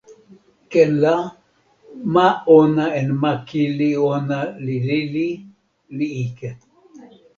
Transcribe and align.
ken 0.71 0.91
la, 1.03 1.15
ma 2.13 2.27
ona 2.57 2.85
en 2.99 3.09
ma 3.21 3.31
kili 3.47 3.89
ona 4.13 4.39
li 4.65 4.77
lili, 4.89 5.29
li 5.97 6.07
ike. 6.25 6.49